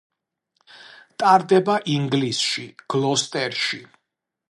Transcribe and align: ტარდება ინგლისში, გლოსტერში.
ტარდება 1.25 1.77
ინგლისში, 1.99 2.67
გლოსტერში. 2.95 3.85